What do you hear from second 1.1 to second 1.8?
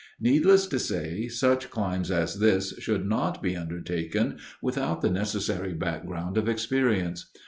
such